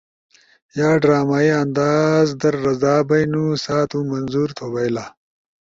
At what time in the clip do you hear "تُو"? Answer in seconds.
3.89-3.99